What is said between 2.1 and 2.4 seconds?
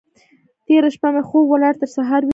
ويښ وم.